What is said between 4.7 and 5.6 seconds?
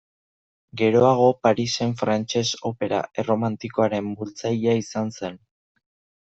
izan zen.